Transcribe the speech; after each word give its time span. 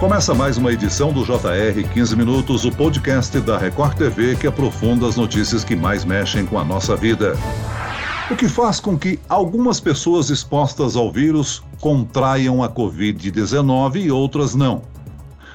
Começa 0.00 0.34
mais 0.34 0.56
uma 0.56 0.72
edição 0.72 1.12
do 1.12 1.26
JR 1.26 1.86
15 1.92 2.16
Minutos, 2.16 2.64
o 2.64 2.72
podcast 2.72 3.38
da 3.38 3.58
Record 3.58 3.98
TV 3.98 4.34
que 4.34 4.46
aprofunda 4.46 5.06
as 5.06 5.14
notícias 5.14 5.62
que 5.62 5.76
mais 5.76 6.06
mexem 6.06 6.46
com 6.46 6.58
a 6.58 6.64
nossa 6.64 6.96
vida. 6.96 7.36
O 8.30 8.34
que 8.34 8.48
faz 8.48 8.80
com 8.80 8.98
que 8.98 9.20
algumas 9.28 9.78
pessoas 9.78 10.30
expostas 10.30 10.96
ao 10.96 11.12
vírus 11.12 11.62
contraiam 11.82 12.64
a 12.64 12.70
Covid-19 12.70 13.96
e 13.96 14.10
outras 14.10 14.54
não. 14.54 14.80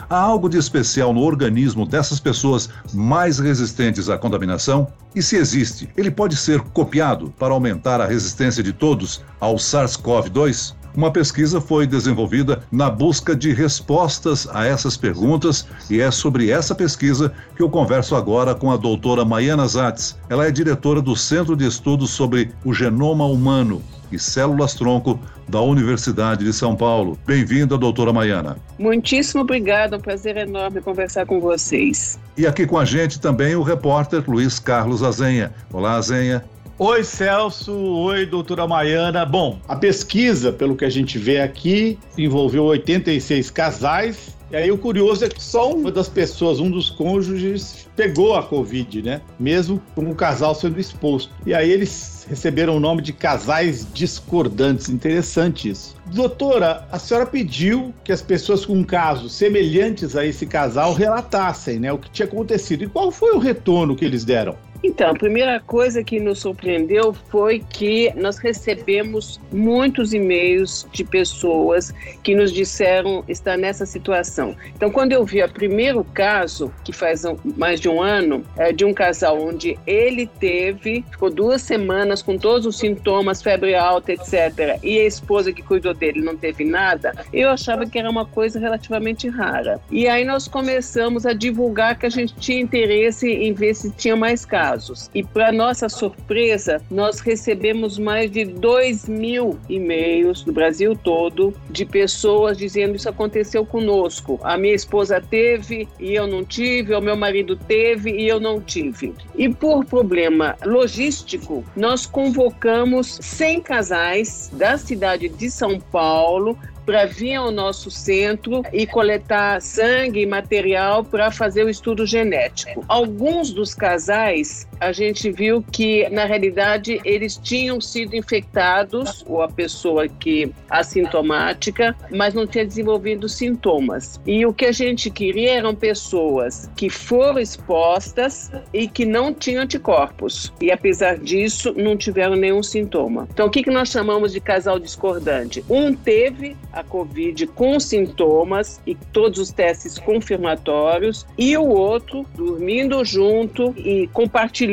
Há 0.08 0.20
algo 0.20 0.48
de 0.48 0.60
especial 0.60 1.12
no 1.12 1.22
organismo 1.22 1.84
dessas 1.84 2.20
pessoas 2.20 2.70
mais 2.94 3.40
resistentes 3.40 4.12
à 4.12 4.18
contaminação? 4.20 4.88
E 5.16 5.24
se 5.24 5.38
existe, 5.38 5.90
ele 5.98 6.12
pode 6.12 6.36
ser 6.36 6.62
copiado 6.62 7.34
para 7.40 7.52
aumentar 7.52 8.00
a 8.00 8.06
resistência 8.06 8.62
de 8.62 8.74
todos 8.74 9.24
ao 9.40 9.56
SARS-CoV-2? 9.56 10.85
Uma 10.96 11.12
pesquisa 11.12 11.60
foi 11.60 11.86
desenvolvida 11.86 12.64
na 12.72 12.90
busca 12.90 13.36
de 13.36 13.54
respostas 13.54 14.48
a 14.54 14.66
essas 14.66 14.96
perguntas 14.96 15.68
e 15.90 16.00
é 16.00 16.10
sobre 16.10 16.50
essa 16.50 16.74
pesquisa 16.74 17.34
que 17.56 17.62
eu 17.62 17.70
converso 17.70 18.16
agora 18.16 18.56
com 18.56 18.72
a 18.72 18.78
doutora 18.78 19.26
Maiana 19.26 19.68
Zatz. 19.68 20.18
Ela 20.30 20.48
é 20.48 20.52
diretora 20.52 21.02
do 21.02 21.16
Centro 21.16 21.56
de 21.56 21.68
Estudos 21.68 22.12
sobre 22.12 22.52
o 22.64 22.74
Genoma 22.74 23.26
Humano 23.26 23.82
e 24.10 24.18
Células-Tronco 24.18 25.20
da 25.50 25.60
Universidade 25.60 26.46
de 26.46 26.54
São 26.54 26.76
Paulo. 26.76 27.20
Bem-vinda, 27.26 27.78
doutora 27.78 28.14
Maiana. 28.14 28.58
Muitíssimo 28.80 29.42
obrigada, 29.42 29.96
é 29.96 30.00
um 30.00 30.02
prazer 30.02 30.38
enorme 30.38 30.80
conversar 30.80 31.26
com 31.26 31.42
vocês. 31.42 32.18
E 32.38 32.48
aqui 32.48 32.66
com 32.66 32.78
a 32.78 32.86
gente 32.86 33.20
também 33.20 33.56
o 33.56 33.64
repórter 33.64 34.24
Luiz 34.28 34.60
Carlos 34.60 35.04
Azenha. 35.04 35.54
Olá, 35.72 35.96
Azenha. 35.96 36.44
Oi, 36.78 37.06
Celso. 37.06 37.72
Oi, 37.72 38.26
doutora 38.26 38.68
Maiana. 38.68 39.26
Bom, 39.26 39.58
a 39.66 39.78
pesquisa, 39.78 40.52
pelo 40.52 40.76
que 40.76 40.84
a 40.84 40.90
gente 40.90 41.18
vê 41.18 41.40
aqui, 41.40 41.98
envolveu 42.18 42.66
86 42.66 43.50
casais. 43.50 44.36
E 44.52 44.58
aí 44.58 44.70
o 44.70 44.78
curioso 44.78 45.24
é 45.24 45.30
que 45.30 45.42
só 45.42 45.74
uma 45.74 45.90
das 45.90 46.10
pessoas, 46.10 46.60
um 46.60 46.70
dos 46.70 46.90
cônjuges, 46.90 47.88
pegou 47.96 48.36
a 48.36 48.44
Covid, 48.44 49.02
né? 49.04 49.22
Mesmo 49.40 49.82
com 49.96 50.12
o 50.12 50.14
casal 50.14 50.54
sendo 50.54 50.78
exposto. 50.78 51.34
E 51.46 51.54
aí 51.54 51.72
eles 51.72 52.15
receberam 52.28 52.78
o 52.78 52.80
nome 52.80 53.02
de 53.02 53.14
casais 53.14 53.88
discordantes. 53.94 54.90
Interessante 54.90 55.70
isso. 55.70 55.96
Doutora, 56.08 56.88
a 56.92 57.00
senhora 57.00 57.26
pediu 57.26 57.94
que 58.04 58.12
as 58.12 58.22
pessoas 58.22 58.66
com 58.66 58.84
casos 58.84 59.34
semelhantes 59.34 60.16
a 60.16 60.26
esse 60.26 60.46
casal 60.46 60.94
relatassem, 60.94 61.80
né? 61.80 61.92
O 61.92 61.98
que 61.98 62.10
tinha 62.10 62.28
acontecido. 62.28 62.84
E 62.84 62.88
qual 62.88 63.12
foi 63.12 63.34
o 63.34 63.40
retorno 63.40 63.96
que 63.96 64.06
eles 64.06 64.24
deram? 64.24 64.56
Então, 64.86 65.10
a 65.10 65.16
primeira 65.16 65.60
coisa 65.60 66.04
que 66.04 66.20
nos 66.20 66.40
surpreendeu 66.40 67.12
foi 67.32 67.64
que 67.72 68.14
nós 68.16 68.38
recebemos 68.38 69.42
muitos 69.52 70.14
e-mails 70.14 70.88
de 70.92 71.04
pessoas 71.04 71.92
que 72.22 72.36
nos 72.36 72.52
disseram 72.52 73.24
estar 73.28 73.58
nessa 73.58 73.84
situação. 73.88 74.56
Então, 74.76 74.92
quando 74.92 75.12
eu 75.12 75.26
vi 75.26 75.42
o 75.42 75.50
primeiro 75.50 76.04
caso, 76.04 76.72
que 76.84 76.94
faz 76.94 77.24
mais 77.58 77.80
de 77.80 77.90
um 77.90 78.00
ano, 78.00 78.46
é, 78.58 78.72
de 78.72 78.86
um 78.86 78.94
casal 78.94 79.42
onde 79.42 79.76
ele 79.88 80.28
teve, 80.28 81.04
ficou 81.10 81.32
duas 81.32 81.64
semanas 81.64 82.15
com 82.22 82.38
todos 82.38 82.66
os 82.66 82.78
sintomas, 82.78 83.42
febre 83.42 83.76
alta, 83.76 84.14
etc., 84.14 84.80
e 84.84 85.00
a 85.00 85.06
esposa 85.06 85.52
que 85.52 85.62
cuidou 85.62 85.94
dele 85.94 86.22
não 86.22 86.36
teve 86.36 86.64
nada, 86.64 87.14
eu 87.32 87.50
achava 87.50 87.86
que 87.86 87.98
era 87.98 88.10
uma 88.10 88.26
coisa 88.26 88.60
relativamente 88.60 89.28
rara. 89.28 89.80
E 89.92 90.08
aí 90.08 90.26
nós 90.26 90.48
começamos 90.48 91.26
a 91.26 91.34
divulgar 91.34 91.98
que 91.98 92.06
a 92.06 92.10
gente 92.10 92.36
tinha 92.36 92.62
interesse 92.62 93.30
em 93.30 93.54
ver 93.54 93.74
se 93.76 93.92
tinha 93.92 94.16
mais 94.16 94.46
casos. 94.46 95.10
E, 95.14 95.24
para 95.24 95.52
nossa 95.52 95.90
surpresa, 95.90 96.82
nós 96.90 97.20
recebemos 97.20 97.98
mais 97.98 98.32
de 98.32 98.46
2 98.46 99.08
mil 99.08 99.58
e-mails 99.70 100.44
do 100.44 100.52
Brasil 100.52 100.96
todo 100.96 101.54
de 101.70 101.86
pessoas 101.86 102.58
dizendo 102.58 102.96
isso 102.96 103.10
aconteceu 103.10 103.66
conosco. 103.66 104.40
A 104.44 104.58
minha 104.58 104.74
esposa 104.74 105.22
teve 105.22 105.88
e 106.00 106.14
eu 106.14 106.28
não 106.28 106.44
tive, 106.44 106.94
o 106.94 107.02
meu 107.02 107.16
marido 107.16 107.56
teve 107.56 108.12
e 108.12 108.28
eu 108.28 108.40
não 108.40 108.60
tive. 108.60 109.14
E 109.36 109.50
por 109.50 109.86
problema 109.86 110.56
logístico, 110.66 111.64
nós 111.76 112.05
convocamos 112.06 113.20
100 113.22 113.62
casais 113.62 114.50
da 114.54 114.78
cidade 114.78 115.30
de 115.30 115.50
São 115.50 115.80
Paulo 115.80 116.58
para 116.86 117.06
vir 117.06 117.36
ao 117.36 117.52
nosso 117.52 117.90
centro 117.90 118.64
e 118.72 118.86
coletar 118.86 119.62
sangue 119.62 120.22
e 120.22 120.26
material 120.26 121.04
para 121.04 121.32
fazer 121.32 121.64
o 121.66 121.70
estudo 121.70 122.06
genético. 122.06 122.86
Alguns 122.88 123.52
dos 123.52 123.74
casais, 123.74 124.68
a 124.80 124.92
gente 124.92 125.32
viu 125.32 125.64
que, 125.72 126.08
na 126.10 126.26
realidade, 126.26 127.00
eles 127.04 127.38
tinham 127.38 127.80
sido 127.80 128.16
infectados, 128.16 129.24
ou 129.28 129.42
a 129.42 129.48
pessoa 129.48 130.08
que 130.08 130.52
assintomática, 130.70 131.96
mas 132.12 132.34
não 132.34 132.46
tinha 132.46 132.66
desenvolvido 132.66 133.30
sintomas. 133.30 134.20
E 134.26 134.46
o 134.46 134.54
que 134.54 134.66
a 134.66 134.72
gente 134.72 135.10
queria 135.10 135.56
eram 135.56 135.74
pessoas 135.74 136.70
que 136.76 136.90
foram 136.90 137.40
expostas 137.40 138.52
e 138.74 138.88
que 138.88 139.06
não 139.06 139.34
tinham 139.34 139.64
anticorpos. 139.64 140.52
E, 140.60 140.72
apesar 140.72 141.18
disso, 141.18 141.74
não 141.78 141.96
tiveram 141.96 142.36
nenhum 142.36 142.62
sintoma. 142.62 143.28
Então, 143.32 143.48
o 143.48 143.50
que, 143.50 143.64
que 143.64 143.72
nós 143.72 143.90
chamamos 143.90 144.34
de 144.34 144.40
casal 144.40 144.80
discordante? 144.80 145.64
Um 145.70 145.94
teve 145.94 146.56
a 146.72 146.84
Covid 146.84 147.48
com 147.48 147.80
sintomas 147.80 148.82
e 148.86 148.96
todos 148.96 149.40
os 149.40 149.52
testes 149.52 149.98
confirmatórios, 149.98 151.26
e 151.38 151.58
o 151.58 151.66
outro 151.66 152.26
dormindo 152.36 153.04
junto 153.06 153.74
e 153.78 154.08
compartilhando 154.08 154.65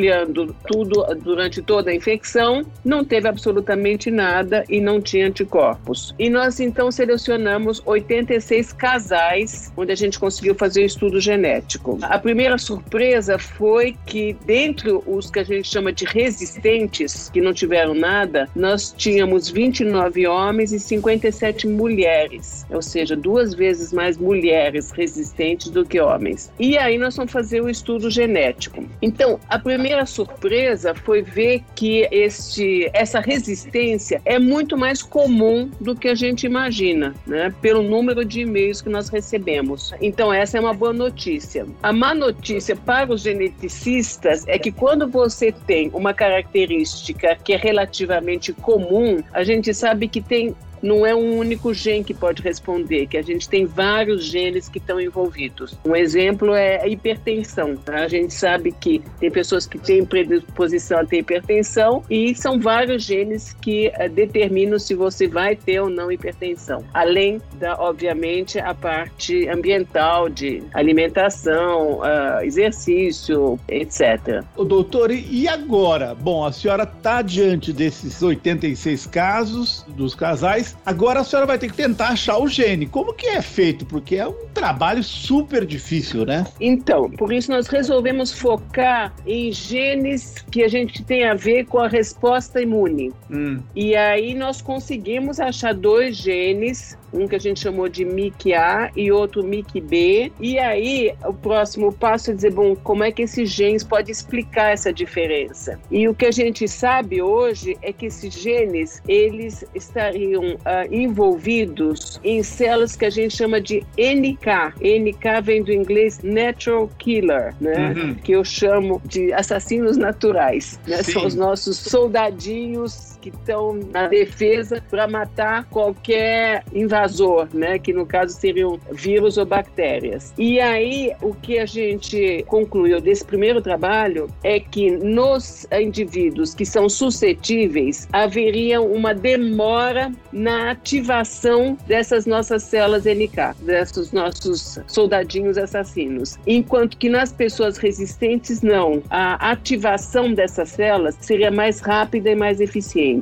tudo 0.67 1.05
durante 1.21 1.61
toda 1.61 1.91
a 1.91 1.95
infecção, 1.95 2.65
não 2.83 3.03
teve 3.03 3.27
absolutamente 3.27 4.09
nada 4.09 4.63
e 4.69 4.79
não 4.79 5.01
tinha 5.01 5.27
anticorpos. 5.27 6.13
E 6.17 6.29
nós 6.29 6.59
então 6.59 6.91
selecionamos 6.91 7.81
86 7.85 8.73
casais 8.73 9.71
onde 9.75 9.91
a 9.91 9.95
gente 9.95 10.19
conseguiu 10.19 10.55
fazer 10.55 10.81
o 10.81 10.85
estudo 10.85 11.19
genético. 11.19 11.97
A 12.01 12.17
primeira 12.19 12.57
surpresa 12.57 13.37
foi 13.37 13.95
que, 14.05 14.35
dentre 14.45 14.91
os 14.91 15.29
que 15.29 15.39
a 15.39 15.43
gente 15.43 15.67
chama 15.67 15.91
de 15.91 16.05
resistentes, 16.05 17.29
que 17.29 17.41
não 17.41 17.53
tiveram 17.53 17.93
nada, 17.93 18.49
nós 18.55 18.93
tínhamos 18.95 19.49
29 19.49 20.27
homens 20.27 20.71
e 20.71 20.79
57 20.79 21.67
mulheres 21.67 21.93
mulheres, 22.03 22.65
ou 22.69 22.81
seja, 22.81 23.15
duas 23.15 23.53
vezes 23.53 23.93
mais 23.93 24.17
mulheres 24.17 24.91
resistentes 24.91 25.69
do 25.69 25.85
que 25.85 25.99
homens. 25.99 26.51
E 26.59 26.77
aí 26.77 26.97
nós 26.97 27.15
vamos 27.15 27.31
fazer 27.31 27.61
o 27.61 27.69
estudo 27.69 28.09
genético. 28.09 28.83
Então, 29.01 29.39
a 29.47 29.59
primeira 29.59 29.82
surpresa 30.05 30.93
foi 30.93 31.21
ver 31.21 31.63
que 31.75 32.07
este, 32.11 32.89
essa 32.93 33.19
resistência 33.19 34.21
é 34.25 34.39
muito 34.39 34.77
mais 34.77 35.01
comum 35.01 35.69
do 35.79 35.95
que 35.95 36.07
a 36.07 36.15
gente 36.15 36.45
imagina, 36.45 37.13
né? 37.25 37.53
Pelo 37.61 37.81
número 37.81 38.23
de 38.23 38.41
e-mails 38.41 38.81
que 38.81 38.89
nós 38.89 39.09
recebemos. 39.09 39.93
Então, 40.01 40.33
essa 40.33 40.57
é 40.57 40.61
uma 40.61 40.73
boa 40.73 40.93
notícia. 40.93 41.65
A 41.81 41.91
má 41.91 42.13
notícia 42.13 42.75
para 42.75 43.11
os 43.11 43.21
geneticistas 43.21 44.47
é 44.47 44.57
que 44.57 44.71
quando 44.71 45.07
você 45.07 45.51
tem 45.51 45.89
uma 45.93 46.13
característica 46.13 47.35
que 47.43 47.53
é 47.53 47.57
relativamente 47.57 48.53
comum, 48.53 49.23
a 49.31 49.43
gente 49.43 49.73
sabe 49.73 50.07
que 50.07 50.21
tem 50.21 50.55
não 50.83 51.05
é 51.05 51.15
um 51.15 51.37
único 51.37 51.73
gene 51.73 52.03
que 52.03 52.13
pode 52.13 52.43
responder, 52.43 53.07
que 53.07 53.17
a 53.17 53.21
gente 53.21 53.47
tem 53.47 53.65
vários 53.65 54.25
genes 54.25 54.67
que 54.67 54.77
estão 54.77 54.99
envolvidos. 54.99 55.77
Um 55.85 55.95
exemplo 55.95 56.53
é 56.53 56.81
a 56.81 56.87
hipertensão. 56.87 57.77
Tá? 57.77 58.03
A 58.03 58.07
gente 58.07 58.33
sabe 58.33 58.73
que 58.73 59.01
tem 59.19 59.31
pessoas 59.31 59.65
que 59.65 59.79
têm 59.79 60.05
predisposição 60.05 60.99
a 60.99 61.05
ter 61.05 61.19
hipertensão 61.19 62.03
e 62.09 62.35
são 62.35 62.59
vários 62.59 63.03
genes 63.03 63.53
que 63.53 63.87
uh, 63.87 64.09
determinam 64.09 64.77
se 64.77 64.93
você 64.93 65.27
vai 65.27 65.55
ter 65.55 65.79
ou 65.79 65.89
não 65.89 66.11
hipertensão. 66.11 66.83
Além 66.93 67.41
da, 67.53 67.79
obviamente, 67.79 68.59
a 68.59 68.73
parte 68.73 69.47
ambiental 69.47 70.27
de 70.27 70.63
alimentação, 70.73 71.99
uh, 71.99 72.43
exercício, 72.43 73.57
etc. 73.69 74.43
O 74.57 74.65
doutor, 74.65 75.11
e 75.11 75.47
agora? 75.47 76.13
Bom, 76.13 76.45
a 76.45 76.51
senhora 76.51 76.83
está 76.83 77.21
diante 77.21 77.71
desses 77.71 78.21
86 78.21 79.07
casos 79.07 79.85
dos 79.87 80.13
casais 80.13 80.72
Agora 80.85 81.21
a 81.21 81.23
senhora 81.23 81.45
vai 81.45 81.57
ter 81.57 81.69
que 81.69 81.75
tentar 81.75 82.09
achar 82.09 82.37
o 82.37 82.47
gene. 82.47 82.85
Como 82.85 83.13
que 83.13 83.27
é 83.27 83.41
feito? 83.41 83.85
Porque 83.85 84.15
é 84.15 84.27
um 84.27 84.47
trabalho 84.53 85.03
super 85.03 85.65
difícil, 85.65 86.25
né? 86.25 86.45
Então, 86.59 87.09
por 87.09 87.31
isso 87.31 87.51
nós 87.51 87.67
resolvemos 87.67 88.33
focar 88.33 89.13
em 89.25 89.51
genes 89.51 90.43
que 90.51 90.63
a 90.63 90.67
gente 90.67 91.03
tem 91.03 91.25
a 91.25 91.33
ver 91.33 91.65
com 91.65 91.79
a 91.79 91.87
resposta 91.87 92.61
imune. 92.61 93.13
Hum. 93.29 93.59
E 93.75 93.95
aí 93.95 94.33
nós 94.33 94.61
conseguimos 94.61 95.39
achar 95.39 95.73
dois 95.73 96.17
genes 96.17 96.97
um 97.13 97.27
que 97.27 97.35
a 97.35 97.39
gente 97.39 97.59
chamou 97.59 97.87
de 97.87 98.03
MIC-A 98.03 98.91
e 98.95 99.11
outro 99.11 99.43
MIC-B. 99.43 100.31
E 100.39 100.59
aí, 100.59 101.13
o 101.25 101.33
próximo 101.33 101.91
passo 101.91 102.31
é 102.31 102.33
dizer, 102.33 102.51
bom, 102.51 102.75
como 102.75 103.03
é 103.03 103.11
que 103.11 103.23
esses 103.23 103.49
genes 103.49 103.83
podem 103.83 104.11
explicar 104.11 104.71
essa 104.71 104.91
diferença? 104.91 105.79
E 105.91 106.07
o 106.07 106.13
que 106.13 106.25
a 106.25 106.31
gente 106.31 106.67
sabe 106.67 107.21
hoje 107.21 107.77
é 107.81 107.93
que 107.93 108.07
esses 108.07 108.33
genes, 108.33 109.01
eles 109.07 109.63
estariam 109.73 110.55
uh, 110.55 110.93
envolvidos 110.93 112.19
em 112.23 112.41
células 112.43 112.95
que 112.95 113.05
a 113.05 113.09
gente 113.09 113.35
chama 113.35 113.61
de 113.61 113.83
NK. 113.97 114.73
NK 114.81 115.41
vem 115.43 115.63
do 115.63 115.71
inglês 115.71 116.19
Natural 116.23 116.89
Killer, 116.97 117.53
né? 117.59 117.93
Uhum. 117.93 118.15
Que 118.15 118.33
eu 118.33 118.43
chamo 118.43 119.01
de 119.05 119.31
assassinos 119.33 119.97
naturais. 119.97 120.79
Né? 120.87 121.03
São 121.03 121.25
os 121.25 121.35
nossos 121.35 121.77
soldadinhos 121.77 123.12
que 123.23 123.29
estão 123.29 123.73
na 123.73 124.07
defesa 124.07 124.83
para 124.89 125.07
matar 125.07 125.63
qualquer 125.69 126.65
invasor, 126.73 127.47
né? 127.53 127.79
Que 127.79 127.93
no 127.93 128.05
caso 128.05 128.33
seriam 128.33 128.77
vírus 128.91 129.37
ou 129.37 129.45
bactérias. 129.45 130.33
E 130.37 130.59
aí 130.59 131.13
o 131.21 131.33
que 131.33 131.57
a 131.57 131.65
gente 131.65 132.43
concluiu 132.47 132.99
desse 132.99 133.23
primeiro 133.23 133.61
trabalho 133.61 134.29
é 134.43 134.59
que 134.59 134.91
nos 134.91 135.65
indivíduos 135.71 136.53
que 136.53 136.65
são 136.65 136.89
suscetíveis 136.89 138.09
haveria 138.11 138.81
uma 138.81 139.13
demora 139.13 140.11
na 140.33 140.71
ativação 140.71 141.77
dessas 141.87 142.25
nossas 142.25 142.63
células 142.63 143.05
NK, 143.05 143.55
desses 143.61 144.11
nossos 144.11 144.79
soldadinhos 144.87 145.57
assassinos. 145.57 146.37
Enquanto 146.45 146.97
que 146.97 147.07
nas 147.07 147.31
pessoas 147.31 147.77
resistentes, 147.77 148.61
não. 148.61 149.01
A 149.09 149.51
ativação 149.51 150.33
dessas 150.33 150.69
células 150.69 151.15
seria 151.21 151.51
mais 151.51 151.79
rápida 151.79 152.31
e 152.31 152.35
mais 152.35 152.59
eficiente. 152.59 153.12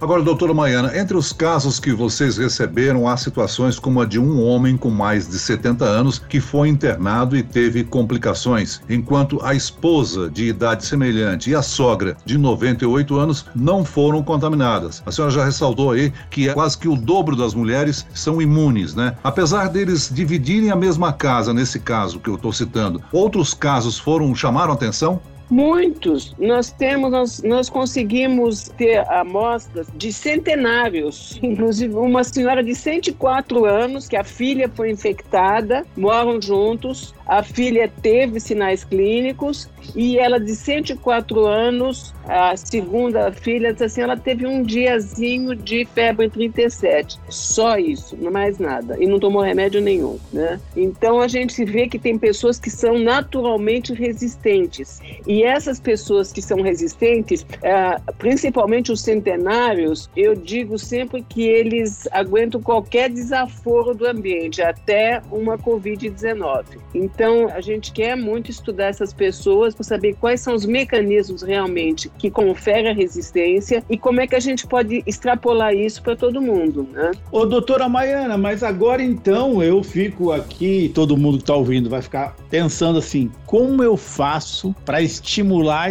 Agora, 0.00 0.22
doutora 0.22 0.54
Maiana, 0.54 0.96
entre 0.98 1.14
os 1.14 1.30
casos 1.30 1.78
que 1.78 1.92
vocês 1.92 2.38
receberam, 2.38 3.06
há 3.06 3.18
situações 3.18 3.78
como 3.78 4.00
a 4.00 4.06
de 4.06 4.18
um 4.18 4.42
homem 4.42 4.74
com 4.74 4.88
mais 4.88 5.28
de 5.28 5.38
70 5.38 5.84
anos 5.84 6.18
que 6.18 6.40
foi 6.40 6.68
internado 6.68 7.36
e 7.36 7.42
teve 7.42 7.84
complicações, 7.84 8.80
enquanto 8.88 9.38
a 9.44 9.54
esposa, 9.54 10.30
de 10.30 10.46
idade 10.46 10.86
semelhante, 10.86 11.50
e 11.50 11.54
a 11.54 11.60
sogra, 11.60 12.16
de 12.24 12.38
98 12.38 13.18
anos, 13.18 13.44
não 13.54 13.84
foram 13.84 14.22
contaminadas. 14.22 15.02
A 15.04 15.12
senhora 15.12 15.34
já 15.34 15.44
ressaltou 15.44 15.90
aí 15.90 16.10
que 16.30 16.48
é 16.48 16.54
quase 16.54 16.78
que 16.78 16.88
o 16.88 16.96
dobro 16.96 17.36
das 17.36 17.52
mulheres 17.52 18.06
são 18.14 18.40
imunes, 18.40 18.94
né? 18.94 19.14
Apesar 19.22 19.68
deles 19.68 20.10
dividirem 20.10 20.70
a 20.70 20.76
mesma 20.76 21.12
casa, 21.12 21.52
nesse 21.52 21.78
caso 21.78 22.20
que 22.20 22.30
eu 22.30 22.36
estou 22.36 22.54
citando, 22.54 23.02
outros 23.12 23.52
casos 23.52 23.98
foram 23.98 24.34
chamaram 24.34 24.72
atenção? 24.72 25.20
Muitos. 25.50 26.34
Nós 26.38 26.70
temos, 26.70 27.10
nós, 27.10 27.42
nós 27.42 27.68
conseguimos 27.68 28.68
ter 28.68 28.98
amostras 29.10 29.88
de 29.94 30.12
centenários, 30.12 31.38
inclusive 31.42 31.94
uma 31.94 32.22
senhora 32.22 32.62
de 32.62 32.74
104 32.74 33.64
anos, 33.64 34.08
que 34.08 34.16
a 34.16 34.22
filha 34.22 34.68
foi 34.68 34.90
infectada, 34.90 35.84
moram 35.96 36.40
juntos, 36.40 37.12
a 37.26 37.42
filha 37.42 37.90
teve 38.02 38.40
sinais 38.40 38.84
clínicos 38.84 39.68
e 39.94 40.18
ela 40.18 40.38
de 40.38 40.54
104 40.54 41.46
anos, 41.46 42.14
a 42.24 42.56
segunda 42.56 43.32
filha, 43.32 43.74
assim, 43.80 44.02
ela 44.02 44.16
teve 44.16 44.46
um 44.46 44.62
diazinho 44.62 45.54
de 45.54 45.84
febre 45.84 46.28
37. 46.28 47.18
Só 47.28 47.78
isso, 47.78 48.16
não 48.16 48.30
mais 48.30 48.58
nada. 48.58 48.96
E 49.02 49.06
não 49.06 49.18
tomou 49.18 49.42
remédio 49.42 49.80
nenhum, 49.80 50.18
né? 50.32 50.60
Então 50.76 51.20
a 51.20 51.28
gente 51.28 51.64
vê 51.64 51.88
que 51.88 51.98
tem 51.98 52.18
pessoas 52.18 52.58
que 52.58 52.70
são 52.70 52.98
naturalmente 52.98 53.92
resistentes. 53.94 55.00
E 55.26 55.39
essas 55.42 55.80
pessoas 55.80 56.32
que 56.32 56.42
são 56.42 56.60
resistentes, 56.62 57.46
é, 57.62 57.96
principalmente 58.18 58.92
os 58.92 59.00
centenários, 59.00 60.08
eu 60.16 60.34
digo 60.34 60.78
sempre 60.78 61.22
que 61.22 61.42
eles 61.42 62.08
aguentam 62.12 62.60
qualquer 62.60 63.10
desaforo 63.10 63.94
do 63.94 64.06
ambiente, 64.06 64.62
até 64.62 65.22
uma 65.30 65.58
Covid-19. 65.58 66.64
Então 66.94 67.48
a 67.48 67.60
gente 67.60 67.92
quer 67.92 68.16
muito 68.16 68.50
estudar 68.50 68.86
essas 68.86 69.12
pessoas 69.12 69.74
para 69.74 69.84
saber 69.84 70.14
quais 70.14 70.40
são 70.40 70.54
os 70.54 70.66
mecanismos 70.66 71.42
realmente 71.42 72.08
que 72.18 72.30
conferem 72.30 72.90
a 72.90 72.94
resistência 72.94 73.84
e 73.88 73.96
como 73.96 74.20
é 74.20 74.26
que 74.26 74.34
a 74.34 74.40
gente 74.40 74.66
pode 74.66 75.02
extrapolar 75.06 75.74
isso 75.74 76.02
para 76.02 76.16
todo 76.16 76.40
mundo. 76.40 76.88
Né? 76.92 77.12
Ô, 77.30 77.46
doutora 77.46 77.88
Maiana, 77.88 78.36
mas 78.36 78.62
agora 78.62 79.02
então 79.02 79.62
eu 79.62 79.82
fico 79.82 80.32
aqui, 80.32 80.90
todo 80.94 81.16
mundo 81.16 81.38
que 81.38 81.44
está 81.44 81.54
ouvindo 81.54 81.88
vai 81.88 82.02
ficar 82.02 82.36
pensando 82.48 82.98
assim: 82.98 83.30
como 83.46 83.82
eu 83.82 83.96
faço 83.96 84.74
para 84.84 85.00
estimular 85.00 85.29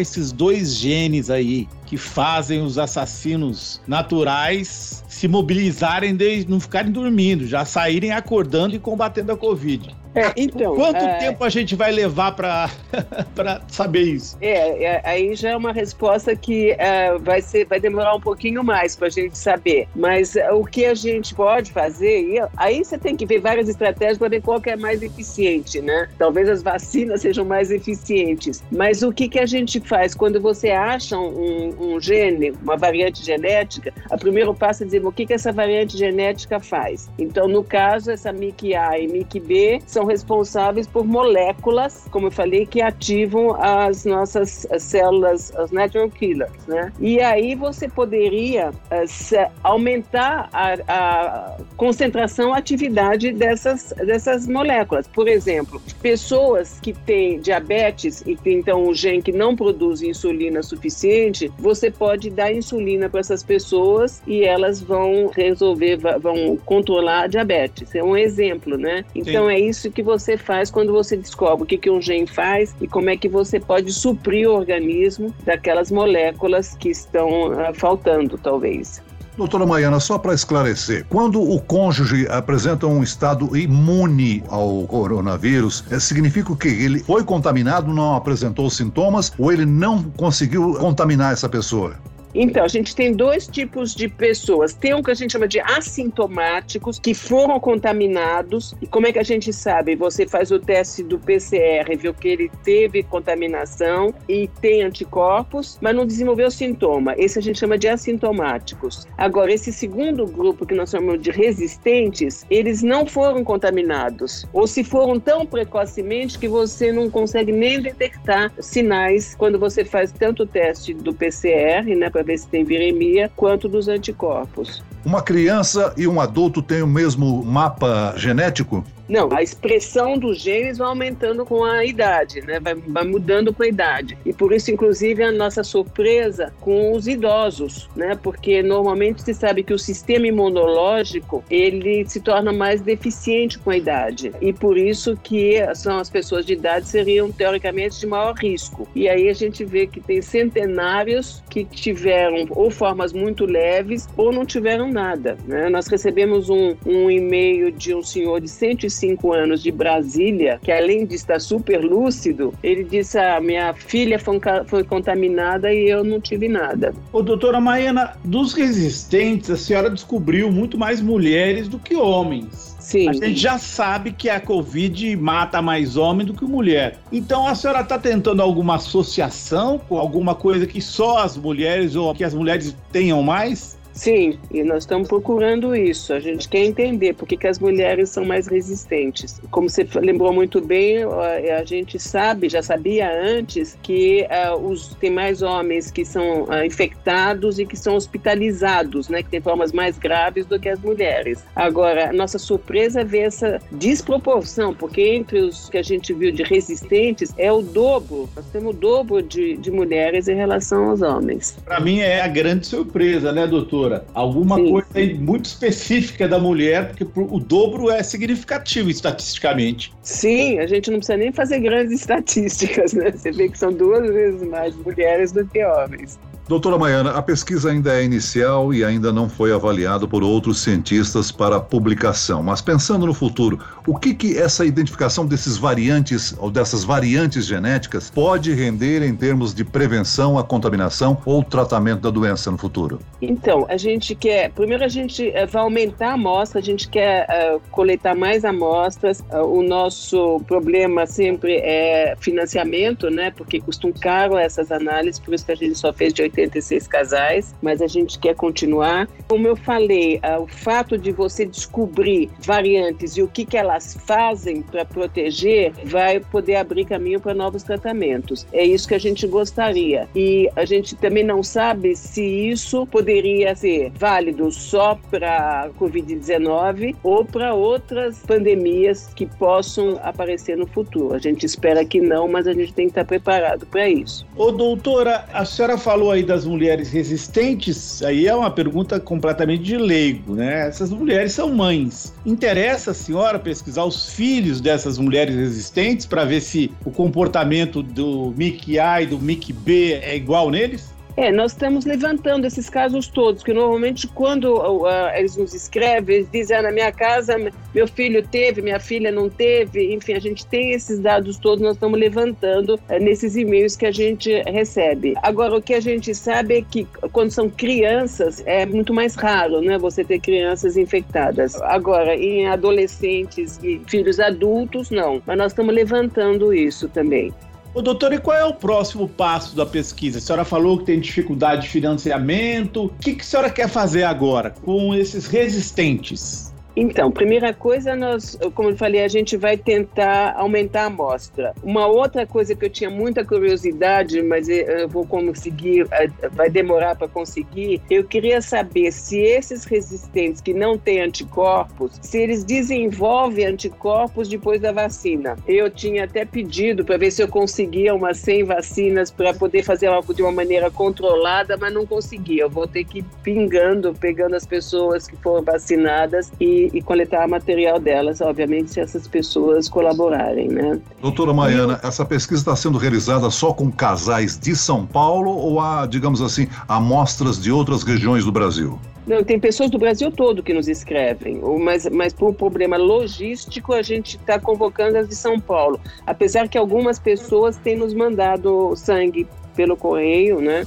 esses 0.02 0.32
dois 0.32 0.76
genes 0.76 1.30
aí 1.30 1.68
que 1.86 1.98
fazem 1.98 2.62
os 2.62 2.78
assassinos 2.78 3.82
naturais 3.88 5.04
se 5.08 5.28
mobilizarem 5.28 6.16
de 6.16 6.46
não 6.48 6.60
ficarem 6.60 6.92
dormindo, 6.92 7.48
já 7.48 7.64
saírem 7.64 8.12
acordando 8.12 8.76
e 8.76 8.80
combatendo 8.80 9.32
a 9.32 9.38
Covid. 9.38 9.96
É, 10.16 10.32
então, 10.36 10.76
Quanto 10.76 10.98
é... 10.98 11.18
tempo 11.18 11.44
a 11.44 11.50
gente 11.50 11.76
vai 11.76 11.92
levar 11.92 12.32
para 12.32 12.70
saber 13.68 14.02
isso? 14.02 14.38
É, 14.42 14.84
é, 14.84 15.02
aí 15.04 15.36
já 15.36 15.52
é 15.52 15.58
uma 15.58 15.72
resposta 15.72 16.36
que 16.36 16.72
é, 16.72 17.18
vai, 17.18 17.42
ser, 17.42 17.66
vai 17.66 17.80
demorar 17.80 18.16
um 18.16 18.20
pouquinho 18.20 18.64
mais 18.64 18.96
para 18.96 19.08
a 19.08 19.10
gente 19.10 19.38
saber. 19.38 19.88
Mas 19.96 20.36
é, 20.36 20.52
o 20.52 20.64
que 20.64 20.86
a 20.86 20.94
gente 20.94 21.34
pode 21.36 21.72
fazer, 21.72 22.44
aí 22.58 22.84
você 22.84 22.98
tem 22.98 23.16
que 23.16 23.26
ver 23.26 23.40
várias 23.40 23.70
estratégias 23.70 24.18
para 24.18 24.30
ver 24.30 24.42
qual 24.42 24.60
que 24.60 24.70
é 24.70 24.76
mais 24.76 25.02
eficiente, 25.02 25.82
né? 25.82 26.10
Talvez 26.18 26.50
as 26.50 26.64
vacinas 26.64 27.22
sejam 27.30 27.46
mais 27.46 27.72
eficientes. 27.72 28.64
Mas 28.72 29.04
o 29.04 29.12
que, 29.12 29.30
que 29.30 29.40
a 29.40 29.46
gente 29.46 29.80
faz? 29.80 30.16
Quando 30.16 30.42
você 30.42 30.72
acha 30.72 31.18
um, 31.18 31.76
um 31.80 32.02
gene, 32.02 32.52
uma 32.64 32.76
variante 32.76 33.24
genética, 33.24 33.94
o 34.10 34.18
primeiro 34.18 34.54
passo 34.54 34.84
é 34.84 34.86
dizer 34.86 35.06
o 35.06 35.12
que, 35.12 35.26
que 35.26 35.34
essa 35.34 35.52
variante 35.52 35.98
genética 35.98 36.60
faz. 36.60 37.10
Então, 37.18 37.48
no 37.48 37.64
caso, 37.64 38.12
essa 38.12 38.34
MIC-A 38.34 39.00
e 39.00 39.08
MIC-B 39.08 39.82
são 39.86 39.99
responsáveis 40.06 40.88
por 40.88 41.06
moléculas, 41.06 42.08
como 42.12 42.28
eu 42.28 42.32
falei, 42.32 42.66
que 42.66 42.82
ativam 42.82 43.56
as 43.60 44.06
nossas 44.06 44.68
células, 44.78 45.56
as 45.56 45.72
natural 45.72 46.10
killers, 46.10 46.52
né? 46.68 46.92
E 47.00 47.20
aí 47.22 47.56
você 47.56 47.88
poderia 47.88 48.70
uh, 48.70 49.52
aumentar 49.64 50.50
a, 50.54 50.74
a 50.88 51.58
concentração, 51.78 52.54
a 52.54 52.58
atividade 52.58 53.32
dessas, 53.32 53.94
dessas 54.06 54.48
moléculas. 54.48 55.08
Por 55.08 55.28
exemplo, 55.28 55.82
pessoas 56.02 56.80
que 56.80 56.94
têm 56.94 57.40
diabetes 57.40 58.22
e 58.26 58.36
que 58.36 58.52
então 58.52 58.88
o 58.88 58.94
gene 58.94 59.22
que 59.22 59.32
não 59.32 59.56
produz 59.56 60.02
insulina 60.02 60.62
suficiente, 60.64 61.52
você 61.58 61.90
pode 61.90 62.30
dar 62.30 62.54
insulina 62.54 63.10
para 63.10 63.20
essas 63.20 63.44
pessoas 63.44 64.22
e 64.28 64.44
elas 64.44 64.82
vão 64.82 65.32
resolver, 65.36 65.98
vão 66.20 66.58
controlar 66.66 67.24
a 67.24 67.28
diabetes. 67.28 67.94
É 67.96 68.04
um 68.04 68.16
exemplo, 68.16 68.78
né? 68.78 69.04
Então 69.14 69.48
Sim. 69.48 69.54
é 69.54 69.60
isso 69.60 69.89
que 69.92 70.04
você 70.04 70.38
faz 70.38 70.70
quando 70.70 70.92
você 70.92 71.18
descobre 71.18 71.64
o 71.64 71.66
que, 71.66 71.78
que 71.78 71.90
um 71.90 72.02
gene 72.02 72.28
faz 72.28 72.76
e 72.82 72.88
como 72.88 73.10
é 73.10 73.18
que 73.18 73.30
você 73.30 73.60
pode 73.60 73.92
suprir 73.92 74.50
o 74.50 74.54
organismo 74.54 75.34
daquelas 75.44 75.92
moléculas 75.92 76.76
que 76.76 76.90
estão 76.90 77.52
uh, 77.52 77.74
faltando, 77.74 78.38
talvez. 78.38 79.02
Doutora 79.40 79.66
Maiana, 79.66 80.02
só 80.02 80.18
para 80.18 80.34
esclarecer, 80.34 81.06
quando 81.08 81.42
o 81.42 81.62
cônjuge 81.62 82.28
apresenta 82.28 82.86
um 82.86 83.02
estado 83.02 83.56
imune 83.56 84.44
ao 84.50 84.86
coronavírus, 84.86 85.86
eh, 85.90 85.98
significa 85.98 86.54
que 86.58 86.68
ele 86.68 87.00
foi 87.00 87.24
contaminado, 87.24 87.94
não 87.94 88.18
apresentou 88.18 88.70
sintomas 88.70 89.32
ou 89.40 89.50
ele 89.50 89.66
não 89.66 90.04
conseguiu 90.04 90.74
contaminar 90.74 91.32
essa 91.32 91.48
pessoa? 91.48 91.96
Então, 92.42 92.64
a 92.64 92.70
gente 92.70 92.96
tem 92.96 93.12
dois 93.12 93.48
tipos 93.48 93.94
de 93.94 94.08
pessoas. 94.08 94.74
Tem 94.74 94.94
um 94.94 95.04
que 95.04 95.12
a 95.12 95.14
gente 95.14 95.34
chama 95.34 95.46
de 95.46 95.60
assintomáticos, 95.60 96.98
que 96.98 97.14
foram 97.14 97.60
contaminados. 97.60 98.74
E 98.82 98.88
como 98.88 99.08
é 99.08 99.12
que 99.12 99.20
a 99.20 99.24
gente 99.24 99.52
sabe? 99.52 99.94
Você 99.98 100.26
faz 100.26 100.50
o 100.50 100.58
teste 100.58 101.04
do 101.04 101.20
PCR, 101.20 101.98
viu 101.98 102.14
que 102.14 102.30
ele 102.30 102.50
teve 102.64 103.04
contaminação 103.04 104.14
e 104.30 104.48
tem 104.62 104.84
anticorpos, 104.84 105.78
mas 105.82 105.94
não 105.94 106.06
desenvolveu 106.06 106.50
sintoma. 106.50 107.14
Esse 107.18 107.40
a 107.40 107.42
gente 107.42 107.60
chama 107.60 107.78
de 107.78 107.90
assintomáticos. 107.90 109.06
Agora, 109.18 109.52
esse 109.52 109.74
segundo 109.74 110.26
grupo, 110.26 110.66
que 110.66 110.74
nós 110.74 110.92
chamamos 110.92 111.22
de 111.22 111.32
resistentes, 111.32 112.46
eles 112.50 112.82
não 112.82 113.06
foram 113.06 113.44
contaminados. 113.44 114.46
Ou 114.54 114.66
se 114.66 114.82
foram 114.82 115.20
tão 115.20 115.46
precocemente 115.46 116.40
que 116.40 116.48
você 116.48 116.94
não 116.94 117.10
consegue 117.10 117.52
nem 117.52 117.82
detectar 117.82 118.50
sinais 118.62 119.36
quando 119.36 119.60
você 119.60 119.84
faz 119.84 120.14
tanto 120.14 120.44
o 120.44 120.46
teste 120.46 120.94
do 120.94 121.14
PCR, 121.14 121.84
né? 121.98 122.10
para 122.10 122.29
ver 122.30 122.38
se 122.38 122.48
tem 122.48 122.64
viremia, 122.64 123.32
quanto 123.36 123.68
dos 123.68 123.88
anticorpos. 123.88 124.84
Uma 125.04 125.22
criança 125.22 125.94
e 125.98 126.08
um 126.08 126.22
adulto 126.22 126.62
têm 126.62 126.82
o 126.82 126.88
mesmo 126.88 127.44
mapa 127.44 128.14
genético? 128.16 128.84
Não, 129.10 129.28
a 129.34 129.42
expressão 129.42 130.20
dos 130.20 130.40
genes 130.40 130.78
vai 130.78 130.88
aumentando 130.88 131.44
com 131.44 131.64
a 131.64 131.84
idade, 131.84 132.42
né? 132.42 132.60
Vai, 132.60 132.76
vai, 132.76 133.04
mudando 133.04 133.52
com 133.52 133.64
a 133.64 133.68
idade. 133.68 134.16
E 134.24 134.32
por 134.32 134.54
isso, 134.54 134.70
inclusive, 134.70 135.24
a 135.24 135.32
nossa 135.32 135.64
surpresa 135.64 136.54
com 136.62 136.94
os 136.94 137.08
idosos, 137.08 137.90
né? 137.96 138.16
Porque 138.22 138.62
normalmente 138.62 139.24
se 139.24 139.34
sabe 139.34 139.64
que 139.64 139.74
o 139.74 139.80
sistema 139.80 140.28
imunológico 140.28 141.44
ele 141.50 142.08
se 142.08 142.20
torna 142.20 142.54
mais 142.54 142.82
deficiente 142.82 143.58
com 143.58 143.72
a 143.72 143.78
idade. 143.78 144.32
E 144.40 144.54
por 144.54 144.78
isso 144.78 145.18
que 145.24 145.58
são 145.74 145.98
as 145.98 146.10
pessoas 146.10 146.46
de 146.46 146.54
idade 146.54 146.88
seriam 146.88 147.32
teoricamente 147.32 148.00
de 148.00 148.06
maior 148.06 148.36
risco. 148.36 148.88
E 148.94 149.10
aí 149.10 149.28
a 149.28 149.34
gente 149.34 149.66
vê 149.66 149.88
que 149.88 150.00
tem 150.00 150.22
centenários 150.22 151.44
que 151.50 151.66
tiveram 151.66 152.46
ou 152.52 152.70
formas 152.70 153.12
muito 153.12 153.46
leves 153.46 154.08
ou 154.16 154.32
não 154.32 154.46
tiveram 154.46 154.92
nada. 154.92 155.36
Né? 155.48 155.68
Nós 155.70 155.88
recebemos 155.88 156.48
um, 156.50 156.76
um 156.86 157.10
e-mail 157.10 157.72
de 157.72 157.96
um 157.96 158.04
senhor 158.04 158.40
de 158.40 158.48
105 158.48 158.99
25 159.00 159.34
anos 159.34 159.64
de 159.64 159.72
Brasília, 159.72 160.60
que 160.62 160.72
além 160.72 161.06
de 161.06 161.16
estar 161.16 161.40
super 161.40 161.84
lúcido, 161.84 162.54
ele 162.62 162.84
disse: 162.84 163.18
ah, 163.18 163.40
minha 163.40 163.74
filha 163.74 164.20
foi, 164.20 164.84
contaminada 164.84 165.74
e 165.74 165.90
eu 165.90 166.04
não 166.04 166.20
tive 166.20 166.48
nada. 166.48 166.94
Ô, 167.14 167.22
doutora 167.22 167.62
Maiana, 167.62 168.14
dos 168.24 168.54
resistentes, 168.54 169.50
a 169.50 169.58
senhora 169.58 169.90
descobriu 169.90 170.52
muito 170.52 170.78
mais 170.78 171.02
mulheres 171.02 171.68
do 171.68 171.80
que 171.80 171.96
homens. 171.96 172.78
Sim. 172.80 173.08
A 173.08 173.14
gente 173.14 173.36
já 173.36 173.58
sabe 173.60 174.12
que 174.12 174.30
a 174.30 174.40
Covid 174.40 175.16
mata 175.16 175.62
mais 175.62 175.96
homem 175.96 176.26
do 176.26 176.34
que 176.34 176.44
mulher. 176.44 176.98
Então 177.12 177.48
a 177.48 177.54
senhora 177.54 177.82
está 177.82 178.00
tentando 178.00 178.42
alguma 178.42 178.76
associação 178.76 179.78
com 179.78 179.98
alguma 179.98 180.34
coisa 180.34 180.66
que 180.66 180.82
só 180.82 181.20
as 181.20 181.38
mulheres 181.38 181.96
ou 181.96 182.16
que 182.16 182.24
as 182.24 182.34
mulheres 182.34 182.76
tenham 182.92 183.22
mais? 183.22 183.78
Sim, 184.00 184.40
e 184.50 184.64
nós 184.64 184.84
estamos 184.84 185.10
procurando 185.10 185.76
isso. 185.76 186.14
A 186.14 186.22
gente 186.22 186.48
quer 186.48 186.64
entender 186.64 187.14
por 187.14 187.28
que, 187.28 187.36
que 187.36 187.46
as 187.46 187.60
mulheres 187.60 188.10
são 188.10 188.24
mais 188.24 188.48
resistentes. 188.48 189.42
Como 189.52 189.70
você 189.70 189.86
lembrou 189.96 190.32
muito 190.32 190.62
bem, 190.62 191.00
a 191.04 191.66
gente 191.66 192.00
sabe, 192.00 192.48
já 192.48 192.64
sabia 192.64 193.12
antes, 193.12 193.78
que 193.84 194.26
uh, 194.32 194.56
os, 194.56 194.96
tem 195.02 195.12
mais 195.12 195.42
homens 195.42 195.92
que 195.92 196.06
são 196.06 196.44
uh, 196.44 196.64
infectados 196.66 197.60
e 197.60 197.66
que 197.66 197.76
são 197.76 197.98
hospitalizados, 197.98 199.10
né, 199.10 199.22
que 199.22 199.32
têm 199.32 199.42
formas 199.42 199.74
mais 199.74 199.98
graves 199.98 200.46
do 200.46 200.58
que 200.58 200.70
as 200.70 200.80
mulheres. 200.80 201.44
Agora, 201.54 202.14
nossa 202.14 202.40
surpresa 202.40 203.02
é 203.02 203.04
ver 203.04 203.24
essa 203.24 203.62
desproporção, 203.70 204.74
porque 204.74 205.02
entre 205.02 205.40
os 205.40 205.68
que 205.68 205.78
a 205.78 205.84
gente 205.84 206.14
viu 206.14 206.32
de 206.32 206.44
resistentes 206.44 207.34
é 207.38 207.52
o 207.52 207.62
dobro. 207.62 208.30
Nós 208.34 208.46
temos 208.46 208.74
o 208.74 208.78
dobro 208.78 209.22
de, 209.22 209.58
de 209.58 209.70
mulheres 209.70 210.30
em 210.30 210.36
relação 210.36 210.90
aos 210.90 211.02
homens. 211.02 211.58
Para 211.66 211.82
mim 211.82 212.00
é 212.00 212.22
a 212.22 212.28
grande 212.30 212.66
surpresa, 212.66 213.34
né, 213.34 213.46
doutor? 213.46 213.89
Doutora, 213.90 214.06
alguma 214.14 214.56
sim, 214.58 214.72
coisa 214.72 214.88
sim. 214.94 215.14
muito 215.16 215.46
específica 215.46 216.28
da 216.28 216.40
mulher, 216.40 216.90
porque 216.94 217.04
o 217.16 217.40
dobro 217.40 217.90
é 217.90 218.04
significativo 218.04 218.90
estatisticamente. 218.90 219.94
Sim, 220.02 220.60
a 220.60 220.68
gente 220.68 220.92
não 220.92 220.98
precisa 220.98 221.18
nem 221.18 221.32
fazer 221.32 221.60
grandes 221.60 221.94
estatísticas, 222.00 222.94
né? 222.94 223.12
Você 223.12 223.32
vê 223.32 223.50
que 223.50 223.58
são 223.58 223.74
duas 223.74 224.08
vezes 224.08 224.48
mais 224.48 224.76
mulheres 224.76 225.32
do 225.32 225.46
que 225.46 225.64
homens. 225.64 226.20
Doutora 226.50 226.80
Maiana, 226.80 227.12
a 227.12 227.22
pesquisa 227.22 227.70
ainda 227.70 227.94
é 227.94 228.04
inicial 228.04 228.74
e 228.74 228.84
ainda 228.84 229.14
não 229.14 229.30
foi 229.30 229.54
avaliada 229.54 230.08
por 230.08 230.24
outros 230.24 230.58
cientistas 230.58 231.32
para 231.32 231.60
publicação. 231.60 232.42
Mas 232.42 232.60
pensando 232.60 233.06
no 233.06 233.14
futuro, 233.14 233.60
o 233.86 233.96
que, 233.96 234.16
que 234.16 234.36
essa 234.36 234.66
identificação 234.66 235.28
desses 235.28 235.58
variantes 235.58 236.36
ou 236.40 236.50
dessas 236.50 236.84
variantes 236.84 237.46
genéticas 237.46 238.10
pode 238.10 238.52
render 238.52 239.04
em 239.04 239.16
termos 239.16 239.54
de 239.54 239.64
prevenção 239.64 240.40
à 240.40 240.44
contaminação 240.44 241.22
ou 241.24 241.44
tratamento 241.44 242.02
da 242.02 242.10
doença 242.10 242.50
no 242.50 242.58
futuro? 242.58 242.98
Então, 243.22 243.68
a 243.70 243.78
gente 243.78 244.16
quer, 244.16 244.50
primeiro 244.50 244.84
a 244.84 244.88
gente 244.88 245.30
eh, 245.30 245.46
vai 245.46 245.62
aumentar 245.62 246.10
a 246.10 246.14
amostra, 246.14 246.60
a 246.60 246.64
gente 246.64 246.90
quer 246.90 247.28
uh, 247.30 247.62
coletar 247.70 248.16
mais 248.16 248.44
amostras. 248.44 249.20
Uh, 249.32 249.46
o 249.46 249.62
nosso 249.62 250.42
problema 250.48 251.06
sempre 251.06 251.58
é 251.58 252.16
financiamento, 252.20 253.12
né? 253.12 253.30
Porque 253.30 253.62
custam 253.62 253.92
caro 253.92 254.36
essas 254.36 254.72
análises, 254.72 255.20
por 255.20 255.36
isso 255.36 255.46
que 255.46 255.52
a 255.52 255.56
gente 255.56 255.78
só 255.78 255.94
fez 255.94 256.12
de 256.12 256.24
80 256.24 256.39
86 256.42 256.88
casais, 256.88 257.56
mas 257.62 257.82
a 257.82 257.88
gente 257.88 258.20
quer 258.20 258.36
continuar. 258.36 259.08
Como 259.28 259.48
eu 259.48 259.56
falei, 259.56 260.18
uh, 260.18 260.42
o 260.42 260.48
fato 260.48 260.98
de 260.98 261.12
você 261.12 261.46
descobrir 261.46 262.30
variantes 262.40 263.18
e 263.18 263.22
o 263.22 263.28
que, 263.28 263.46
que 263.46 263.58
elas 263.58 263.98
fazem 264.06 264.62
para 264.62 264.86
proteger 264.86 265.74
vai 265.86 266.20
poder 266.20 266.56
abrir 266.56 266.86
caminho 266.86 267.20
para 267.20 267.34
novos 267.34 267.64
tratamentos. 267.64 268.46
É 268.52 268.64
isso 268.64 268.88
que 268.88 268.96
a 268.96 269.00
gente 269.00 269.28
gostaria. 269.28 270.08
E 270.16 270.50
a 270.56 270.66
gente 270.66 270.96
também 270.96 271.24
não 271.24 271.44
sabe 271.44 271.96
se 271.96 272.24
isso 272.24 272.86
poderia 272.88 273.56
ser 273.56 273.92
válido 273.92 274.52
só 274.52 274.98
para 275.10 275.64
a 275.64 275.70
Covid-19 275.70 276.96
ou 277.04 277.26
para 277.26 277.54
outras 277.54 278.20
pandemias 278.20 279.08
que 279.16 279.26
possam 279.26 280.00
aparecer 280.04 280.58
no 280.58 280.68
futuro. 280.68 281.14
A 281.14 281.20
gente 281.20 281.46
espera 281.46 281.84
que 281.86 282.02
não, 282.02 282.28
mas 282.28 282.48
a 282.48 282.54
gente 282.54 282.74
tem 282.74 282.86
que 282.86 282.92
estar 282.92 283.06
preparado 283.06 283.66
para 283.66 283.90
isso. 283.90 284.26
Ô, 284.36 284.52
doutora, 284.52 285.26
a 285.34 285.46
senhora 285.46 285.78
falou 285.78 286.12
aí 286.12 286.24
das 286.30 286.46
mulheres 286.46 286.92
resistentes, 286.92 288.04
aí 288.04 288.28
é 288.28 288.36
uma 288.36 288.52
pergunta 288.52 289.00
completamente 289.00 289.64
de 289.64 289.78
leigo, 289.78 290.36
né? 290.36 290.68
Essas 290.68 290.92
mulheres 290.92 291.34
são 291.34 291.52
mães. 291.52 292.14
Interessa 292.24 292.92
a 292.92 292.94
senhora 292.94 293.40
pesquisar 293.40 293.84
os 293.84 294.14
filhos 294.14 294.62
dessas 294.62 295.00
mulheres 295.00 295.36
resistentes 295.36 296.06
para 296.06 296.24
ver 296.26 296.42
se 296.42 296.72
o 296.86 296.92
comportamento 296.92 297.82
do 297.82 298.32
MIC 298.38 298.78
A 298.78 299.02
e 299.02 299.08
do 299.08 299.18
MIC 299.18 299.52
B 299.52 299.94
é 299.94 300.16
igual 300.16 300.52
neles? 300.52 300.94
É, 301.18 301.32
nós 301.32 301.52
estamos 301.52 301.86
levantando 301.86 302.46
esses 302.46 302.70
casos 302.70 303.08
todos, 303.08 303.44
que 303.44 303.54
normalmente 303.54 304.08
quando 304.08 304.56
uh, 304.56 305.10
eles 305.16 305.36
nos 305.36 305.54
escrevem, 305.54 306.18
eles 306.18 306.32
dizem, 306.32 306.58
ah, 306.58 306.62
na 306.62 306.72
minha 306.72 306.92
casa 306.92 307.36
meu 307.74 307.88
filho 307.88 308.26
teve, 308.26 308.62
minha 308.62 308.80
filha 308.80 309.12
não 309.12 309.30
teve, 309.30 309.94
enfim, 309.94 310.14
a 310.14 310.20
gente 310.20 310.46
tem 310.46 310.72
esses 310.72 311.00
dados 311.00 311.38
todos, 311.38 311.62
nós 311.62 311.74
estamos 311.74 312.00
levantando 312.00 312.76
uh, 312.76 313.00
nesses 313.02 313.36
e-mails 313.36 313.76
que 313.76 313.86
a 313.86 313.92
gente 313.92 314.32
recebe. 314.44 315.14
Agora, 315.22 315.58
o 315.58 315.62
que 315.62 315.74
a 315.74 315.82
gente 315.82 316.16
sabe 316.16 316.60
é 316.60 316.62
que 316.62 316.88
quando 317.12 317.32
são 317.32 317.50
crianças, 317.50 318.42
é 318.46 318.66
muito 318.66 318.94
mais 318.94 319.16
raro, 319.16 319.62
né, 319.62 319.78
você 319.78 320.04
ter 320.04 320.20
crianças 320.20 320.78
infectadas. 320.78 321.62
Agora, 321.64 322.16
em 322.16 322.48
adolescentes 322.48 323.60
e 323.62 323.82
filhos 323.88 324.20
adultos, 324.20 324.90
não, 324.90 325.22
mas 325.26 325.38
nós 325.38 325.52
estamos 325.52 325.74
levantando 325.74 326.54
isso 326.54 326.88
também. 326.88 327.34
Ô, 327.74 327.82
doutor, 327.82 328.14
e 328.14 328.18
qual 328.20 328.36
é 328.36 328.46
o 328.46 328.54
próximo 328.54 329.08
passo 329.08 329.56
da 329.56 329.66
pesquisa? 329.66 330.18
A 330.18 330.22
senhora 330.22 330.44
falou 330.44 330.80
que 330.80 330.86
tem 330.86 331.00
dificuldade 331.00 331.64
de 331.64 331.70
financiamento. 331.70 332.86
O 332.86 332.90
que, 332.90 333.14
que 333.14 333.22
a 333.22 333.24
senhora 333.24 333.50
quer 333.50 333.70
fazer 333.70 334.04
agora 334.04 334.50
com 334.50 334.96
esses 334.96 335.28
resistentes? 335.28 336.49
Então, 336.82 337.12
primeira 337.12 337.54
coisa, 337.54 337.94
nós, 337.94 338.40
como 338.56 338.70
eu 338.70 338.78
falei, 338.78 339.04
a 339.04 339.08
gente 339.10 339.36
vai 339.36 339.58
tentar 339.58 340.34
aumentar 340.38 340.84
a 340.84 340.86
amostra. 340.86 341.54
Uma 341.62 341.86
outra 341.88 342.26
coisa 342.26 342.56
que 342.56 342.64
eu 342.64 342.70
tinha 342.70 342.90
muita 342.90 343.26
curiosidade, 343.26 344.22
mas 344.24 344.48
eu 344.48 344.88
vou 344.88 345.06
conseguir, 345.06 345.86
eh, 345.92 346.08
vai 346.32 346.50
demorar 346.50 346.96
para 346.96 347.10
conseguir, 347.10 347.82
eu 347.90 348.06
queria 348.06 348.42
saber 348.42 348.94
se 348.94 349.20
esses 349.20 349.66
resistentes 349.66 350.40
que 350.40 350.54
não 350.54 350.78
têm 350.78 351.02
anticorpos, 351.02 352.00
se 352.02 352.18
eles 352.18 352.46
desenvolvem 352.46 353.46
anticorpos 353.46 354.30
depois 354.30 354.62
da 354.62 354.72
vacina. 354.72 355.36
Eu 355.46 355.70
tinha 355.70 356.06
até 356.06 356.24
pedido 356.24 356.86
para 356.86 356.96
ver 356.96 357.12
se 357.12 357.22
eu 357.22 357.28
conseguia 357.28 357.94
umas 357.94 358.20
100 358.20 358.46
vacinas 358.46 359.12
para 359.12 359.34
poder 359.34 359.64
fazer 359.64 359.88
algo 359.88 360.14
de 360.14 360.22
uma 360.22 360.32
maneira 360.32 360.72
controlada, 360.72 361.58
mas 361.58 361.74
não 361.74 361.86
consegui. 361.86 362.40
Eu 362.40 362.50
vou 362.50 362.66
ter 362.66 362.86
que 362.86 363.00
ir 363.00 363.06
pingando, 363.22 363.94
pegando 363.94 364.38
as 364.38 364.46
pessoas 364.46 365.10
que 365.10 365.18
foram 365.18 365.44
vacinadas 365.44 366.32
e 366.40 366.69
e, 366.74 366.82
coletar 366.82 367.28
material 367.28 367.80
delas, 367.80 368.22
obviamente, 368.22 368.72
se 368.72 368.80
essas 368.80 369.08
pessoas 369.08 369.68
colaborarem, 369.70 370.48
né? 370.48 370.80
Doutora 371.02 371.34
Maiana, 371.34 371.80
essa 371.84 372.06
pesquisa 372.06 372.42
está 372.42 372.56
sendo 372.56 372.78
realizada 372.78 373.30
só 373.30 373.54
com 373.54 373.72
casais 373.72 374.38
de 374.38 374.56
São 374.56 374.86
Paulo 374.86 375.32
ou 375.32 375.60
há, 375.60 375.86
digamos 375.86 376.22
assim, 376.22 376.48
amostras 376.68 377.42
de 377.42 377.52
outras 377.52 377.84
regiões 377.84 378.26
do 378.26 378.32
Brasil? 378.32 378.80
Não, 379.10 379.24
tem 379.24 379.40
pessoas 379.40 379.72
do 379.72 379.80
Brasil 379.80 380.12
todo 380.12 380.44
que 380.44 380.54
nos 380.54 380.68
escrevem, 380.68 381.42
mas, 381.60 381.90
mas 381.90 382.14
por 382.14 382.30
um 382.30 382.34
problema 382.34 382.78
logístico 382.78 383.74
a 383.74 383.82
gente 383.82 384.18
está 384.18 384.40
convocando 384.40 385.00
as 385.00 385.10
de 385.10 385.16
São 385.16 385.40
Paulo. 385.40 385.80
Apesar 386.06 386.48
que 386.48 386.58
algumas 386.58 387.00
pessoas 387.00 387.58
têm 387.58 387.76
nos 387.76 387.92
mandado 387.92 388.76
sangue 388.76 389.28
pelo 389.56 389.76
correio, 389.76 390.40
né? 390.40 390.64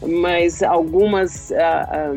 Mas 0.00 0.62
algumas, 0.62 1.52
ah, 1.52 1.86
ah, 1.90 2.12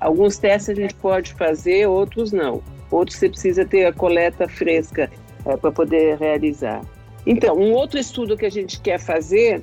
alguns 0.00 0.36
testes 0.36 0.70
a 0.70 0.74
gente 0.74 0.94
pode 0.96 1.32
fazer, 1.34 1.86
outros 1.86 2.32
não. 2.32 2.60
Outros 2.90 3.18
você 3.18 3.28
precisa 3.28 3.64
ter 3.64 3.86
a 3.86 3.92
coleta 3.92 4.48
fresca 4.48 5.10
uh, 5.44 5.56
para 5.56 5.70
poder 5.70 6.18
realizar. 6.18 6.82
Então, 7.26 7.56
um 7.56 7.72
outro 7.72 7.98
estudo 7.98 8.36
que 8.36 8.46
a 8.46 8.50
gente 8.50 8.80
quer 8.80 8.98
fazer, 8.98 9.62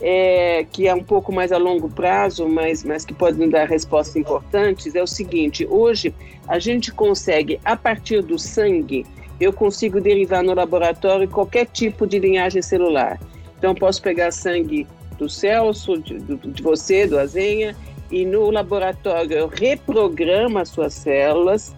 é, 0.00 0.64
que 0.70 0.86
é 0.86 0.94
um 0.94 1.02
pouco 1.02 1.32
mais 1.32 1.52
a 1.52 1.58
longo 1.58 1.88
prazo, 1.88 2.48
mas, 2.48 2.84
mas 2.84 3.04
que 3.04 3.14
pode 3.14 3.38
nos 3.38 3.50
dar 3.50 3.68
respostas 3.68 4.16
importantes, 4.16 4.94
é 4.94 5.02
o 5.02 5.06
seguinte: 5.06 5.66
hoje 5.68 6.14
a 6.46 6.58
gente 6.58 6.92
consegue, 6.92 7.58
a 7.64 7.76
partir 7.76 8.22
do 8.22 8.38
sangue, 8.38 9.06
eu 9.40 9.52
consigo 9.52 10.00
derivar 10.00 10.42
no 10.42 10.54
laboratório 10.54 11.28
qualquer 11.28 11.66
tipo 11.66 12.06
de 12.06 12.18
linhagem 12.18 12.62
celular. 12.62 13.18
Então, 13.58 13.74
posso 13.74 14.02
pegar 14.02 14.30
sangue 14.32 14.86
do 15.18 15.28
Celso, 15.28 15.96
de, 15.98 16.18
de 16.18 16.62
você, 16.62 17.06
do 17.06 17.18
Azenha, 17.18 17.76
e 18.10 18.26
no 18.26 18.50
laboratório 18.50 19.32
eu 19.32 19.46
reprogramo 19.46 20.58
as 20.58 20.68
suas 20.68 20.92
células 20.92 21.74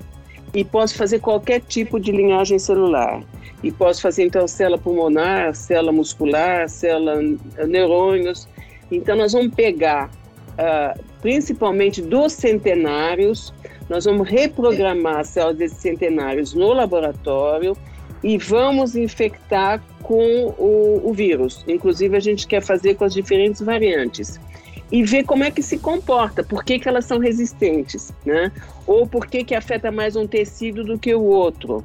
e 0.55 0.65
posso 0.65 0.95
fazer 0.95 1.19
qualquer 1.19 1.61
tipo 1.61 1.99
de 1.99 2.13
linhagem 2.13 2.59
celular. 2.59 3.23
E 3.63 3.73
posso 3.73 4.01
fazer 4.01 4.25
então 4.25 4.47
célula 4.47 4.79
pulmonar, 4.79 5.55
célula 5.55 5.93
muscular, 5.93 6.69
célula 6.69 7.17
neurônios. 7.67 8.47
Então 8.91 9.17
nós 9.17 9.33
vamos 9.33 9.55
pegar 9.55 10.11
uh, 10.53 11.03
principalmente 11.21 12.01
dos 12.01 12.35
centenários, 12.35 13.53
nós 13.89 14.05
vamos 14.05 14.29
reprogramar 14.29 15.21
as 15.21 15.29
células 15.29 15.57
desses 15.57 15.79
centenários 15.79 16.55
no 16.55 16.73
laboratório 16.73 17.77
e 18.23 18.39
vamos 18.39 18.95
infectar 18.95 19.83
com 20.03 20.55
o, 20.59 21.01
o 21.05 21.13
vírus. 21.13 21.65
Inclusive 21.67 22.17
a 22.17 22.21
gente 22.21 22.47
quer 22.47 22.63
fazer 22.63 22.95
com 22.95 23.05
as 23.05 23.13
diferentes 23.13 23.61
variantes 23.61 24.39
e 24.93 25.03
ver 25.03 25.25
como 25.25 25.45
é 25.45 25.51
que 25.51 25.63
se 25.63 25.79
comporta, 25.79 26.43
por 26.43 26.65
que, 26.65 26.79
que 26.79 26.89
elas 26.89 27.05
são 27.05 27.19
resistentes, 27.19 28.13
né? 28.25 28.53
Ou 28.87 29.07
por 29.07 29.27
que, 29.27 29.45
que 29.45 29.55
afeta 29.55 29.91
mais 29.91 30.17
um 30.17 30.27
tecido 30.27 30.85
do 30.85 30.99
que 30.99 31.15
o 31.15 31.23
outro. 31.23 31.85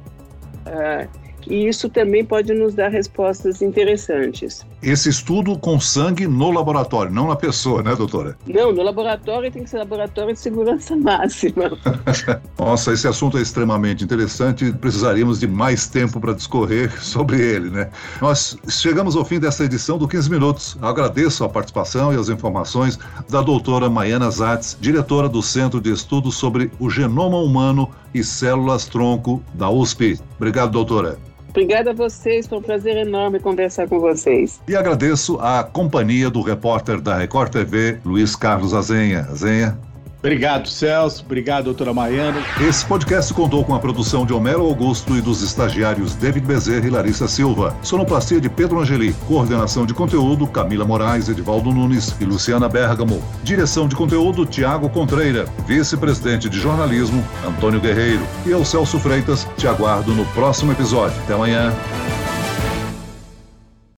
Uh, 0.66 1.08
e 1.48 1.68
isso 1.68 1.88
também 1.88 2.24
pode 2.24 2.52
nos 2.52 2.74
dar 2.74 2.88
respostas 2.88 3.62
interessantes. 3.62 4.66
Esse 4.82 5.08
estudo 5.08 5.58
com 5.58 5.78
sangue 5.78 6.26
no 6.26 6.50
laboratório, 6.50 7.12
não 7.12 7.28
na 7.28 7.36
pessoa, 7.36 7.82
né, 7.82 7.94
doutora? 7.94 8.36
Não, 8.46 8.72
no 8.72 8.82
laboratório 8.82 9.50
tem 9.50 9.62
que 9.62 9.70
ser 9.70 9.78
laboratório 9.78 10.32
de 10.32 10.40
segurança 10.40 10.96
máxima. 10.96 11.70
Nossa, 12.58 12.92
esse 12.92 13.06
assunto 13.06 13.38
é 13.38 13.42
extremamente 13.42 14.04
interessante. 14.04 14.72
Precisaríamos 14.72 15.38
de 15.38 15.46
mais 15.46 15.86
tempo 15.86 16.20
para 16.20 16.32
discorrer 16.32 16.90
sobre 17.02 17.40
ele, 17.40 17.70
né? 17.70 17.90
Nós 18.20 18.56
chegamos 18.68 19.16
ao 19.16 19.24
fim 19.24 19.38
dessa 19.38 19.64
edição 19.64 19.98
do 19.98 20.08
15 20.08 20.30
Minutos. 20.30 20.78
Agradeço 20.80 21.44
a 21.44 21.48
participação 21.48 22.12
e 22.12 22.16
as 22.16 22.28
informações 22.28 22.98
da 23.28 23.42
doutora 23.42 23.90
Maiana 23.90 24.30
Zatz, 24.30 24.76
diretora 24.80 25.28
do 25.28 25.42
Centro 25.42 25.80
de 25.80 25.92
Estudos 25.92 26.36
sobre 26.36 26.70
o 26.78 26.88
Genoma 26.88 27.38
Humano 27.38 27.90
e 28.14 28.24
Células 28.24 28.86
Tronco 28.86 29.42
da 29.54 29.70
USP. 29.70 30.18
Obrigado, 30.36 30.70
doutora. 30.72 31.29
Obrigada 31.50 31.90
a 31.90 31.92
vocês, 31.92 32.46
foi 32.46 32.58
um 32.58 32.62
prazer 32.62 32.96
enorme 32.96 33.40
conversar 33.40 33.88
com 33.88 33.98
vocês. 33.98 34.60
E 34.68 34.76
agradeço 34.76 35.38
a 35.40 35.64
companhia 35.64 36.30
do 36.30 36.40
repórter 36.42 37.00
da 37.00 37.18
Record 37.18 37.50
TV, 37.50 37.98
Luiz 38.04 38.36
Carlos 38.36 38.72
Azenha. 38.72 39.26
Azenha, 39.30 39.76
Obrigado, 40.20 40.68
Celso. 40.68 41.22
Obrigado, 41.24 41.64
doutora 41.64 41.94
Mariana. 41.94 42.44
Esse 42.60 42.84
podcast 42.84 43.32
contou 43.32 43.64
com 43.64 43.74
a 43.74 43.78
produção 43.78 44.26
de 44.26 44.34
Homero 44.34 44.66
Augusto 44.66 45.16
e 45.16 45.20
dos 45.20 45.42
estagiários 45.42 46.14
David 46.14 46.46
Bezerra 46.46 46.86
e 46.86 46.90
Larissa 46.90 47.26
Silva. 47.26 47.74
Sonoplastia 47.82 48.38
de 48.38 48.50
Pedro 48.50 48.80
Angeli. 48.80 49.14
Coordenação 49.26 49.86
de 49.86 49.94
conteúdo 49.94 50.46
Camila 50.46 50.84
Moraes, 50.84 51.30
Edivaldo 51.30 51.72
Nunes 51.72 52.14
e 52.20 52.24
Luciana 52.24 52.68
Bergamo. 52.68 53.22
Direção 53.42 53.88
de 53.88 53.96
conteúdo 53.96 54.44
Tiago 54.44 54.90
Contreira. 54.90 55.46
Vice-presidente 55.66 56.50
de 56.50 56.58
jornalismo 56.58 57.24
Antônio 57.46 57.80
Guerreiro. 57.80 58.22
E 58.44 58.50
eu, 58.50 58.62
Celso 58.62 58.98
Freitas, 58.98 59.48
te 59.56 59.66
aguardo 59.66 60.14
no 60.14 60.26
próximo 60.26 60.72
episódio. 60.72 61.18
Até 61.22 61.32
amanhã. 61.32 61.72